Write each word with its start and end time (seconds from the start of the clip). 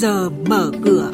giờ 0.00 0.30
mở 0.30 0.70
cửa. 0.84 1.10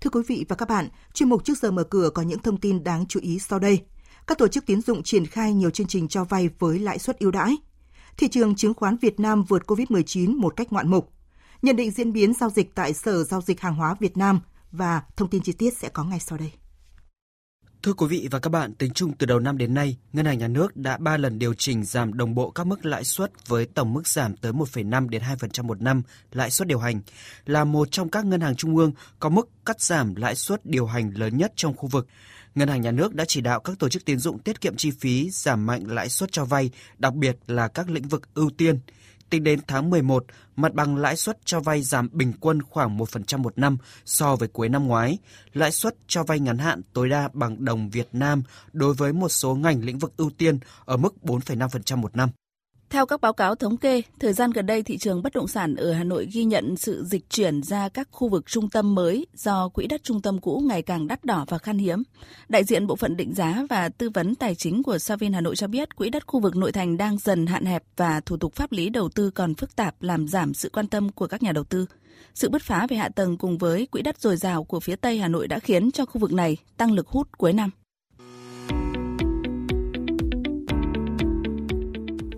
Thưa 0.00 0.10
quý 0.12 0.22
vị 0.26 0.44
và 0.48 0.56
các 0.56 0.68
bạn, 0.68 0.88
chuyên 1.14 1.28
mục 1.28 1.44
trước 1.44 1.58
giờ 1.58 1.70
mở 1.70 1.84
cửa 1.84 2.10
có 2.14 2.22
những 2.22 2.38
thông 2.38 2.56
tin 2.56 2.84
đáng 2.84 3.06
chú 3.06 3.20
ý 3.20 3.38
sau 3.38 3.58
đây. 3.58 3.80
Các 4.26 4.38
tổ 4.38 4.48
chức 4.48 4.66
tín 4.66 4.80
dụng 4.80 5.02
triển 5.02 5.26
khai 5.26 5.54
nhiều 5.54 5.70
chương 5.70 5.86
trình 5.86 6.08
cho 6.08 6.24
vay 6.24 6.50
với 6.58 6.78
lãi 6.78 6.98
suất 6.98 7.18
ưu 7.18 7.30
đãi. 7.30 7.56
Thị 8.16 8.28
trường 8.28 8.54
chứng 8.54 8.74
khoán 8.74 8.96
Việt 8.96 9.20
Nam 9.20 9.44
vượt 9.44 9.62
Covid-19 9.66 10.40
một 10.40 10.56
cách 10.56 10.72
ngoạn 10.72 10.90
mục. 10.90 11.12
Nhận 11.62 11.76
định 11.76 11.90
diễn 11.90 12.12
biến 12.12 12.34
giao 12.34 12.50
dịch 12.50 12.74
tại 12.74 12.94
Sở 12.94 13.24
Giao 13.24 13.40
dịch 13.40 13.60
Hàng 13.60 13.74
hóa 13.74 13.96
Việt 14.00 14.16
Nam 14.16 14.40
và 14.72 15.02
thông 15.16 15.28
tin 15.28 15.42
chi 15.42 15.52
tiết 15.52 15.78
sẽ 15.78 15.88
có 15.88 16.04
ngay 16.04 16.20
sau 16.20 16.38
đây. 16.38 16.52
Thưa 17.82 17.92
quý 17.92 18.06
vị 18.06 18.28
và 18.30 18.38
các 18.38 18.50
bạn, 18.50 18.74
tính 18.74 18.92
chung 18.92 19.12
từ 19.12 19.26
đầu 19.26 19.38
năm 19.38 19.58
đến 19.58 19.74
nay, 19.74 19.96
Ngân 20.12 20.26
hàng 20.26 20.38
Nhà 20.38 20.48
nước 20.48 20.76
đã 20.76 20.96
3 20.96 21.16
lần 21.16 21.38
điều 21.38 21.54
chỉnh 21.54 21.84
giảm 21.84 22.14
đồng 22.14 22.34
bộ 22.34 22.50
các 22.50 22.66
mức 22.66 22.86
lãi 22.86 23.04
suất 23.04 23.48
với 23.48 23.66
tổng 23.66 23.94
mức 23.94 24.08
giảm 24.08 24.36
tới 24.36 24.52
1,5 24.52 25.08
đến 25.08 25.22
2% 25.22 25.64
một 25.64 25.82
năm 25.82 26.02
lãi 26.32 26.50
suất 26.50 26.68
điều 26.68 26.78
hành, 26.78 27.00
là 27.46 27.64
một 27.64 27.88
trong 27.90 28.08
các 28.08 28.24
ngân 28.24 28.40
hàng 28.40 28.56
trung 28.56 28.76
ương 28.76 28.92
có 29.18 29.28
mức 29.28 29.48
cắt 29.66 29.80
giảm 29.80 30.14
lãi 30.14 30.34
suất 30.34 30.66
điều 30.66 30.86
hành 30.86 31.10
lớn 31.14 31.36
nhất 31.36 31.52
trong 31.56 31.76
khu 31.76 31.88
vực. 31.88 32.06
Ngân 32.54 32.68
hàng 32.68 32.80
Nhà 32.80 32.90
nước 32.90 33.14
đã 33.14 33.24
chỉ 33.28 33.40
đạo 33.40 33.60
các 33.60 33.78
tổ 33.78 33.88
chức 33.88 34.04
tín 34.04 34.18
dụng 34.18 34.38
tiết 34.38 34.60
kiệm 34.60 34.76
chi 34.76 34.90
phí, 34.90 35.30
giảm 35.30 35.66
mạnh 35.66 35.82
lãi 35.86 36.08
suất 36.08 36.32
cho 36.32 36.44
vay, 36.44 36.70
đặc 36.98 37.14
biệt 37.14 37.36
là 37.46 37.68
các 37.68 37.90
lĩnh 37.90 38.08
vực 38.08 38.34
ưu 38.34 38.50
tiên– 38.50 38.78
Tính 39.30 39.44
đến 39.44 39.60
tháng 39.66 39.90
11, 39.90 40.24
mặt 40.56 40.74
bằng 40.74 40.96
lãi 40.96 41.16
suất 41.16 41.38
cho 41.44 41.60
vay 41.60 41.82
giảm 41.82 42.08
bình 42.12 42.32
quân 42.40 42.62
khoảng 42.62 42.98
1% 42.98 43.38
một 43.38 43.58
năm 43.58 43.78
so 44.04 44.36
với 44.36 44.48
cuối 44.48 44.68
năm 44.68 44.86
ngoái. 44.86 45.18
Lãi 45.52 45.72
suất 45.72 45.94
cho 46.06 46.22
vay 46.22 46.40
ngắn 46.40 46.58
hạn 46.58 46.80
tối 46.92 47.08
đa 47.08 47.28
bằng 47.32 47.64
đồng 47.64 47.90
Việt 47.90 48.08
Nam 48.12 48.42
đối 48.72 48.94
với 48.94 49.12
một 49.12 49.28
số 49.28 49.54
ngành 49.54 49.84
lĩnh 49.84 49.98
vực 49.98 50.16
ưu 50.16 50.30
tiên 50.30 50.58
ở 50.84 50.96
mức 50.96 51.14
4,5% 51.22 51.96
một 51.96 52.16
năm. 52.16 52.30
Theo 52.90 53.06
các 53.06 53.20
báo 53.20 53.32
cáo 53.32 53.54
thống 53.54 53.76
kê, 53.76 54.02
thời 54.20 54.32
gian 54.32 54.50
gần 54.50 54.66
đây 54.66 54.82
thị 54.82 54.98
trường 54.98 55.22
bất 55.22 55.34
động 55.34 55.48
sản 55.48 55.74
ở 55.74 55.92
Hà 55.92 56.04
Nội 56.04 56.28
ghi 56.32 56.44
nhận 56.44 56.76
sự 56.76 57.04
dịch 57.04 57.30
chuyển 57.30 57.62
ra 57.62 57.88
các 57.88 58.08
khu 58.10 58.28
vực 58.28 58.46
trung 58.46 58.70
tâm 58.70 58.94
mới 58.94 59.26
do 59.34 59.68
quỹ 59.68 59.86
đất 59.86 60.04
trung 60.04 60.22
tâm 60.22 60.40
cũ 60.40 60.62
ngày 60.66 60.82
càng 60.82 61.06
đắt 61.06 61.24
đỏ 61.24 61.44
và 61.48 61.58
khan 61.58 61.78
hiếm. 61.78 62.02
Đại 62.48 62.64
diện 62.64 62.86
bộ 62.86 62.96
phận 62.96 63.16
định 63.16 63.34
giá 63.34 63.66
và 63.70 63.88
tư 63.88 64.10
vấn 64.10 64.34
tài 64.34 64.54
chính 64.54 64.82
của 64.82 64.98
Savin 64.98 65.32
Hà 65.32 65.40
Nội 65.40 65.56
cho 65.56 65.66
biết 65.66 65.96
quỹ 65.96 66.10
đất 66.10 66.26
khu 66.26 66.40
vực 66.40 66.56
nội 66.56 66.72
thành 66.72 66.96
đang 66.96 67.18
dần 67.18 67.46
hạn 67.46 67.64
hẹp 67.64 67.82
và 67.96 68.20
thủ 68.20 68.36
tục 68.36 68.54
pháp 68.54 68.72
lý 68.72 68.88
đầu 68.88 69.08
tư 69.08 69.30
còn 69.30 69.54
phức 69.54 69.76
tạp 69.76 70.02
làm 70.02 70.28
giảm 70.28 70.54
sự 70.54 70.70
quan 70.72 70.86
tâm 70.86 71.08
của 71.08 71.26
các 71.26 71.42
nhà 71.42 71.52
đầu 71.52 71.64
tư. 71.64 71.86
Sự 72.34 72.48
bứt 72.48 72.62
phá 72.62 72.86
về 72.90 72.96
hạ 72.96 73.08
tầng 73.08 73.36
cùng 73.36 73.58
với 73.58 73.86
quỹ 73.86 74.02
đất 74.02 74.20
dồi 74.20 74.36
dào 74.36 74.64
của 74.64 74.80
phía 74.80 74.96
Tây 74.96 75.18
Hà 75.18 75.28
Nội 75.28 75.48
đã 75.48 75.58
khiến 75.58 75.90
cho 75.90 76.04
khu 76.04 76.20
vực 76.20 76.32
này 76.32 76.56
tăng 76.76 76.92
lực 76.92 77.08
hút 77.08 77.38
cuối 77.38 77.52
năm. 77.52 77.70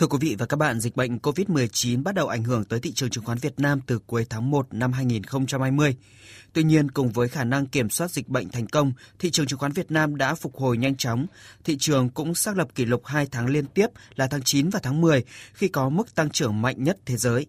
Thưa 0.00 0.06
quý 0.06 0.18
vị 0.20 0.36
và 0.38 0.46
các 0.46 0.56
bạn, 0.56 0.80
dịch 0.80 0.96
bệnh 0.96 1.18
COVID-19 1.18 2.02
bắt 2.02 2.14
đầu 2.14 2.28
ảnh 2.28 2.44
hưởng 2.44 2.64
tới 2.64 2.80
thị 2.80 2.92
trường 2.92 3.10
chứng 3.10 3.24
khoán 3.24 3.38
Việt 3.38 3.60
Nam 3.60 3.80
từ 3.86 3.98
cuối 4.06 4.26
tháng 4.30 4.50
1 4.50 4.66
năm 4.74 4.92
2020. 4.92 5.96
Tuy 6.52 6.62
nhiên, 6.62 6.90
cùng 6.90 7.12
với 7.12 7.28
khả 7.28 7.44
năng 7.44 7.66
kiểm 7.66 7.90
soát 7.90 8.10
dịch 8.10 8.28
bệnh 8.28 8.48
thành 8.48 8.66
công, 8.66 8.92
thị 9.18 9.30
trường 9.30 9.46
chứng 9.46 9.58
khoán 9.58 9.72
Việt 9.72 9.90
Nam 9.90 10.16
đã 10.16 10.34
phục 10.34 10.56
hồi 10.56 10.76
nhanh 10.76 10.96
chóng. 10.96 11.26
Thị 11.64 11.76
trường 11.78 12.08
cũng 12.10 12.34
xác 12.34 12.56
lập 12.56 12.68
kỷ 12.74 12.84
lục 12.84 13.06
2 13.06 13.26
tháng 13.30 13.46
liên 13.46 13.66
tiếp 13.66 13.86
là 14.14 14.26
tháng 14.26 14.42
9 14.42 14.70
và 14.70 14.80
tháng 14.82 15.00
10 15.00 15.24
khi 15.52 15.68
có 15.68 15.88
mức 15.88 16.14
tăng 16.14 16.30
trưởng 16.30 16.62
mạnh 16.62 16.84
nhất 16.84 16.98
thế 17.06 17.16
giới. 17.16 17.46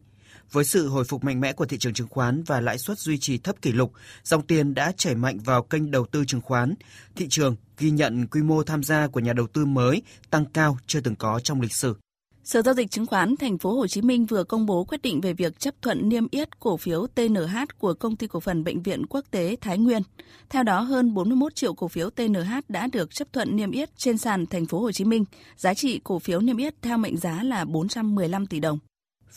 Với 0.51 0.66
sự 0.66 0.88
hồi 0.88 1.03
phục 1.03 1.23
mạnh 1.23 1.41
mẽ 1.41 1.53
của 1.53 1.66
thị 1.66 1.78
trường 1.78 1.94
chứng 1.94 2.09
khoán 2.09 2.44
và 2.44 2.61
lãi 2.61 2.78
suất 2.78 3.00
duy 3.00 3.17
trì 3.17 3.38
thấp 3.38 3.56
kỷ 3.61 3.72
lục, 3.72 3.94
dòng 4.23 4.47
tiền 4.47 4.73
đã 4.73 4.91
chảy 4.97 5.16
mạnh 5.16 5.40
vào 5.40 5.63
kênh 5.63 5.91
đầu 5.91 6.06
tư 6.06 6.25
chứng 6.25 6.41
khoán. 6.41 6.73
Thị 7.16 7.28
trường 7.29 7.56
ghi 7.78 7.91
nhận 7.91 8.28
quy 8.28 8.41
mô 8.41 8.63
tham 8.63 8.84
gia 8.84 9.07
của 9.07 9.19
nhà 9.19 9.34
đầu 9.34 9.47
tư 9.47 9.66
mới 9.66 10.01
tăng 10.29 10.45
cao 10.45 10.78
chưa 10.88 11.01
từng 11.01 11.16
có 11.16 11.40
trong 11.44 11.61
lịch 11.61 11.73
sử. 11.73 11.95
Sở 12.44 12.62
giao 12.62 12.74
dịch 12.74 12.91
chứng 12.91 13.06
khoán 13.06 13.35
thành 13.35 13.57
phố 13.57 13.74
Hồ 13.74 13.88
Chí 13.88 14.02
Minh 14.02 14.25
vừa 14.25 14.44
công 14.44 14.66
bố 14.66 14.84
quyết 14.84 15.02
định 15.02 15.22
về 15.22 15.34
việc 15.34 15.59
chấp 15.59 15.75
thuận 15.81 16.09
niêm 16.09 16.28
yết 16.31 16.59
cổ 16.59 16.78
phiếu 16.78 17.07
TNH 17.16 17.56
của 17.79 17.94
công 17.94 18.16
ty 18.16 18.28
cổ 18.28 18.40
phần 18.40 18.63
bệnh 18.63 18.81
viện 18.81 19.06
quốc 19.06 19.25
tế 19.31 19.56
Thái 19.62 19.78
Nguyên. 19.78 20.02
Theo 20.50 20.63
đó, 20.63 20.79
hơn 20.79 21.13
41 21.13 21.56
triệu 21.56 21.74
cổ 21.74 21.88
phiếu 21.88 22.09
TNH 22.09 22.52
đã 22.68 22.88
được 22.88 23.16
chấp 23.16 23.34
thuận 23.34 23.56
niêm 23.56 23.72
yết 23.72 23.97
trên 23.97 24.18
sàn 24.18 24.46
thành 24.46 24.66
phố 24.66 24.79
Hồ 24.79 24.91
Chí 24.91 25.06
Minh. 25.06 25.25
Giá 25.57 25.74
trị 25.74 26.00
cổ 26.03 26.19
phiếu 26.19 26.40
niêm 26.40 26.57
yết 26.57 26.81
theo 26.81 26.97
mệnh 26.97 27.18
giá 27.18 27.44
là 27.44 27.66
415 27.66 28.46
tỷ 28.46 28.59
đồng. 28.59 28.79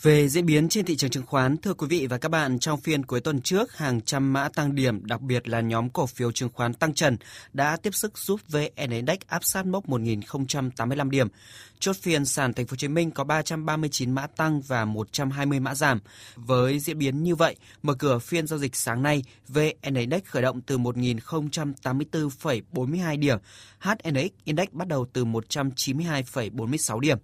Về 0.02 0.28
diễn 0.28 0.46
biến 0.46 0.68
trên 0.68 0.84
thị 0.84 0.96
trường 0.96 1.10
chứng 1.10 1.26
khoán, 1.26 1.56
thưa 1.56 1.74
quý 1.74 1.86
vị 1.90 2.06
và 2.06 2.18
các 2.18 2.28
bạn, 2.28 2.58
trong 2.58 2.80
phiên 2.80 3.04
cuối 3.04 3.20
tuần 3.20 3.40
trước, 3.40 3.76
hàng 3.76 4.00
trăm 4.00 4.32
mã 4.32 4.48
tăng 4.48 4.74
điểm, 4.74 5.06
đặc 5.06 5.20
biệt 5.20 5.48
là 5.48 5.60
nhóm 5.60 5.90
cổ 5.90 6.06
phiếu 6.06 6.32
chứng 6.32 6.48
khoán 6.52 6.74
tăng 6.74 6.94
trần 6.94 7.16
đã 7.52 7.76
tiếp 7.76 7.94
sức 7.94 8.18
giúp 8.18 8.40
VN 8.48 8.90
Index 8.90 9.18
áp 9.26 9.44
sát 9.44 9.66
mốc 9.66 9.88
1.085 9.88 11.10
điểm. 11.10 11.28
Chốt 11.78 11.96
phiên 11.96 12.24
sàn 12.24 12.54
Thành 12.54 12.66
phố 12.66 12.72
Hồ 12.72 12.76
Chí 12.76 12.88
Minh 12.88 13.10
có 13.10 13.24
339 13.24 14.12
mã 14.12 14.26
tăng 14.26 14.60
và 14.60 14.84
120 14.84 15.60
mã 15.60 15.74
giảm. 15.74 16.00
Với 16.34 16.78
diễn 16.78 16.98
biến 16.98 17.22
như 17.22 17.34
vậy, 17.34 17.56
mở 17.82 17.94
cửa 17.94 18.18
phiên 18.18 18.46
giao 18.46 18.58
dịch 18.58 18.76
sáng 18.76 19.02
nay, 19.02 19.22
VN 19.48 19.94
Index 19.94 20.22
khởi 20.24 20.42
động 20.42 20.60
từ 20.60 20.78
1.084,42 20.78 23.18
điểm, 23.18 23.38
HNX 23.80 24.30
Index 24.44 24.68
bắt 24.72 24.88
đầu 24.88 25.06
từ 25.12 25.24
192,46 25.24 27.00
điểm. 27.00 27.18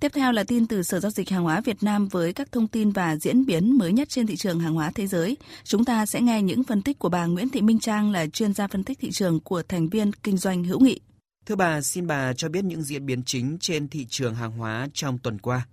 Tiếp 0.00 0.12
theo 0.14 0.32
là 0.32 0.44
tin 0.44 0.66
từ 0.66 0.82
Sở 0.82 1.00
Giao 1.00 1.10
dịch 1.10 1.30
Hàng 1.30 1.42
hóa 1.42 1.60
Việt 1.60 1.82
Nam 1.82 2.08
với 2.08 2.32
các 2.32 2.52
thông 2.52 2.68
tin 2.68 2.90
và 2.90 3.16
diễn 3.16 3.46
biến 3.46 3.78
mới 3.78 3.92
nhất 3.92 4.08
trên 4.08 4.26
thị 4.26 4.36
trường 4.36 4.60
hàng 4.60 4.74
hóa 4.74 4.90
thế 4.94 5.06
giới. 5.06 5.36
Chúng 5.64 5.84
ta 5.84 6.06
sẽ 6.06 6.20
nghe 6.20 6.42
những 6.42 6.64
phân 6.64 6.82
tích 6.82 6.98
của 6.98 7.08
bà 7.08 7.26
Nguyễn 7.26 7.48
Thị 7.48 7.60
Minh 7.60 7.78
Trang 7.78 8.10
là 8.10 8.26
chuyên 8.26 8.54
gia 8.54 8.66
phân 8.66 8.84
tích 8.84 8.98
thị 9.00 9.10
trường 9.10 9.40
của 9.40 9.62
thành 9.62 9.88
viên 9.88 10.12
kinh 10.12 10.36
doanh 10.36 10.64
hữu 10.64 10.80
nghị. 10.80 11.00
Thưa 11.46 11.56
bà, 11.56 11.80
xin 11.80 12.06
bà 12.06 12.32
cho 12.32 12.48
biết 12.48 12.64
những 12.64 12.82
diễn 12.82 13.06
biến 13.06 13.22
chính 13.22 13.58
trên 13.60 13.88
thị 13.88 14.06
trường 14.10 14.34
hàng 14.34 14.52
hóa 14.52 14.88
trong 14.92 15.18
tuần 15.18 15.38
qua. 15.38 15.66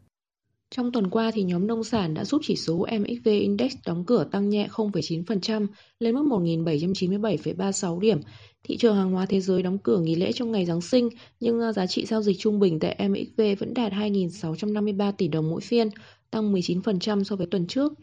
Trong 0.70 0.92
tuần 0.92 1.10
qua 1.10 1.32
thì 1.32 1.44
nhóm 1.44 1.68
nông 1.68 1.84
sản 1.84 2.14
đã 2.14 2.26
giúp 2.26 2.42
chỉ 2.46 2.56
số 2.56 2.86
MXV 3.00 3.28
Index 3.30 3.74
đóng 3.86 4.06
cửa 4.06 4.28
tăng 4.32 4.50
nhẹ 4.50 4.68
0,9% 4.72 5.68
lên 6.00 6.16
mức 6.16 6.24
1.797,36 6.24 8.00
điểm. 8.00 8.20
Thị 8.64 8.78
trường 8.78 8.96
hàng 8.96 9.12
hóa 9.12 9.26
thế 9.26 9.40
giới 9.40 9.64
đóng 9.64 9.78
cửa 9.78 10.00
nghỉ 10.00 10.16
lễ 10.16 10.32
trong 10.32 10.52
ngày 10.52 10.66
Giáng 10.66 10.82
sinh 10.82 11.10
nhưng 11.40 11.62
à, 11.62 11.74
giá 11.74 11.88
trị 11.88 12.06
giao 12.06 12.22
dịch 12.22 12.40
trung 12.40 12.60
bình 12.60 12.80
tại 12.80 13.08
MXV 13.10 13.42
vẫn 13.60 13.74
đạt 13.74 13.94
2.653 13.94 15.12
tỷ 15.12 15.28
đồng 15.28 15.50
mỗi 15.50 15.62
phiên, 15.62 15.90
tăng 16.32 16.54
19% 16.54 17.24
so 17.24 17.36
với 17.36 17.48
tuần 17.48 17.68
trước. 17.68 17.94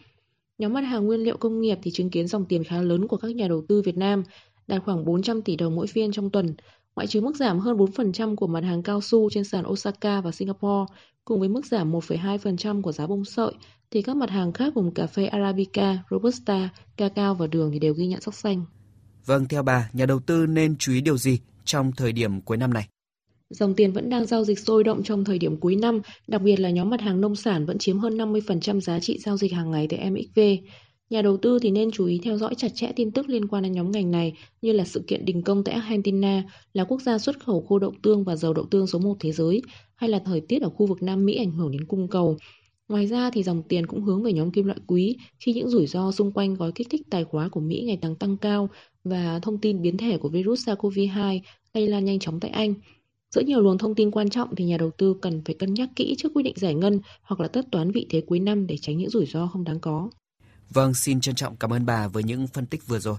Nhóm 0.59 0.73
mặt 0.73 0.81
hàng 0.81 1.07
nguyên 1.07 1.21
liệu 1.21 1.37
công 1.37 1.61
nghiệp 1.61 1.79
thì 1.83 1.91
chứng 1.91 2.11
kiến 2.11 2.27
dòng 2.29 2.45
tiền 2.45 2.65
khá 2.65 2.83
lớn 2.83 3.09
của 3.09 3.17
các 3.17 3.37
nhà 3.37 3.49
đầu 3.49 3.65
tư 3.69 3.83
Việt 3.83 3.97
Nam, 3.97 4.23
đạt 4.67 4.83
khoảng 4.85 5.05
400 5.05 5.43
tỷ 5.43 5.57
đồng 5.57 5.75
mỗi 5.75 5.87
phiên 5.87 6.13
trong 6.13 6.31
tuần, 6.31 6.55
ngoại 6.97 7.07
trừ 7.07 7.21
mức 7.21 7.37
giảm 7.37 7.59
hơn 7.59 7.77
4% 7.77 8.37
của 8.37 8.47
mặt 8.47 8.65
hàng 8.65 8.83
cao 8.83 9.01
su 9.01 9.31
trên 9.31 9.45
sàn 9.45 9.67
Osaka 9.67 10.21
và 10.21 10.31
Singapore, 10.31 10.93
cùng 11.25 11.41
với 11.41 11.49
mức 11.49 11.67
giảm 11.67 11.93
1,2% 11.93 12.83
của 12.83 12.93
giá 12.93 13.07
bông 13.07 13.25
sợi, 13.25 13.53
thì 13.91 14.03
các 14.03 14.17
mặt 14.17 14.31
hàng 14.31 14.53
khác 14.53 14.75
gồm 14.75 14.91
cà 14.91 15.07
phê 15.07 15.27
Arabica, 15.27 15.99
Robusta, 16.11 16.69
cacao 16.97 17.35
và 17.35 17.47
đường 17.47 17.71
thì 17.73 17.79
đều 17.79 17.95
ghi 17.95 18.07
nhận 18.07 18.21
sắc 18.21 18.35
xanh. 18.35 18.65
Vâng, 19.27 19.49
theo 19.49 19.63
bà, 19.63 19.91
nhà 19.93 20.07
đầu 20.07 20.21
tư 20.21 20.47
nên 20.47 20.77
chú 20.79 20.93
ý 20.93 21.01
điều 21.01 21.17
gì 21.17 21.39
trong 21.65 21.93
thời 21.93 22.13
điểm 22.13 22.41
cuối 22.41 22.57
năm 22.57 22.75
này? 22.75 22.89
Dòng 23.51 23.75
tiền 23.75 23.93
vẫn 23.93 24.11
đang 24.11 24.27
giao 24.27 24.45
dịch 24.45 24.59
sôi 24.59 24.85
động 24.85 25.03
trong 25.03 25.25
thời 25.25 25.39
điểm 25.39 25.57
cuối 25.57 25.77
năm, 25.77 26.01
đặc 26.27 26.43
biệt 26.43 26.61
là 26.61 26.71
nhóm 26.71 26.91
mặt 26.91 27.01
hàng 27.01 27.21
nông 27.21 27.37
sản 27.37 27.67
vẫn 27.67 27.79
chiếm 27.79 27.99
hơn 27.99 28.19
50% 28.19 28.81
giá 28.81 29.01
trị 29.01 29.19
giao 29.19 29.37
dịch 29.37 29.53
hàng 29.53 29.71
ngày 29.71 29.87
tại 29.91 30.11
MXV. 30.11 30.41
Nhà 31.15 31.23
đầu 31.23 31.37
tư 31.37 31.59
thì 31.59 31.71
nên 31.71 31.91
chú 31.91 32.07
ý 32.07 32.21
theo 32.23 32.37
dõi 32.39 32.55
chặt 32.55 32.69
chẽ 32.75 32.93
tin 32.97 33.11
tức 33.11 33.29
liên 33.29 33.49
quan 33.49 33.63
đến 33.63 33.73
nhóm 33.73 33.91
ngành 33.91 34.11
này, 34.11 34.33
như 34.63 34.73
là 34.73 34.85
sự 34.85 35.05
kiện 35.07 35.25
đình 35.25 35.43
công 35.43 35.65
tại 35.65 35.75
Argentina, 35.75 36.43
là 36.73 36.85
quốc 36.85 37.03
gia 37.03 37.19
xuất 37.19 37.41
khẩu 37.41 37.67
khô 37.69 37.79
đậu 37.79 37.93
tương 38.03 38.25
và 38.25 38.37
dầu 38.37 38.53
đậu 38.53 38.65
tương 38.65 38.87
số 38.87 38.99
1 38.99 39.17
thế 39.21 39.33
giới, 39.33 39.63
hay 39.95 40.11
là 40.11 40.19
thời 40.25 40.41
tiết 40.41 40.63
ở 40.63 40.71
khu 40.71 40.87
vực 40.87 41.03
Nam 41.03 41.25
Mỹ 41.25 41.35
ảnh 41.35 41.51
hưởng 41.51 41.71
đến 41.71 41.85
cung 41.85 42.09
cầu. 42.09 42.37
Ngoài 42.89 43.07
ra 43.07 43.31
thì 43.31 43.43
dòng 43.43 43.63
tiền 43.63 43.87
cũng 43.87 44.03
hướng 44.03 44.23
về 44.23 44.33
nhóm 44.33 44.51
kim 44.51 44.67
loại 44.67 44.79
quý, 44.87 45.17
khi 45.39 45.53
những 45.53 45.69
rủi 45.69 45.87
ro 45.87 46.13
xung 46.13 46.33
quanh 46.33 46.55
gói 46.55 46.73
kích 46.75 46.87
thích 46.91 47.03
tài 47.11 47.25
khóa 47.25 47.49
của 47.49 47.61
Mỹ 47.61 47.83
ngày 47.87 47.99
càng 48.03 48.17
tăng 48.17 48.37
cao, 48.37 48.69
và 49.05 49.39
thông 49.43 49.59
tin 49.59 49.83
biến 49.83 49.97
thể 49.97 50.19
của 50.19 50.29
virus 50.29 50.69
SARS-CoV-2 50.69 51.41
lây 51.75 51.89
lan 51.89 52.05
nhanh 52.05 52.19
chóng 52.19 52.41
tại 52.41 52.51
Anh. 52.51 52.75
Giữa 53.31 53.43
nhiều 53.43 53.61
luồng 53.61 53.79
thông 53.79 53.95
tin 53.95 54.11
quan 54.11 54.31
trọng 54.31 54.57
thì 54.57 54.65
nhà 54.65 54.77
đầu 54.77 54.91
tư 54.99 55.15
cần 55.23 55.43
phải 55.45 55.55
cân 55.55 55.75
nhắc 55.75 55.89
kỹ 55.97 56.15
trước 56.19 56.33
quyết 56.35 56.43
định 56.43 56.55
giải 56.57 56.75
ngân 56.75 57.01
hoặc 57.23 57.41
là 57.41 57.49
tất 57.49 57.67
toán 57.71 57.91
vị 57.91 58.07
thế 58.11 58.21
cuối 58.21 58.41
năm 58.41 58.67
để 58.67 58.77
tránh 58.81 58.99
những 58.99 59.11
rủi 59.11 59.27
ro 59.27 59.47
không 59.47 59.65
đáng 59.65 59.81
có. 59.81 60.11
Vâng, 60.75 60.95
xin 60.95 61.21
trân 61.21 61.35
trọng 61.35 61.57
cảm 61.57 61.73
ơn 61.73 61.87
bà 61.87 62.09
với 62.09 62.23
những 62.23 62.47
phân 62.47 62.67
tích 62.67 62.87
vừa 62.87 62.99
rồi. 62.99 63.13